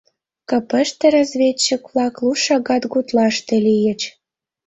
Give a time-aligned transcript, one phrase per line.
[0.49, 4.01] КП-ыште разведчик-влак лу шагат гутлаште лийыч.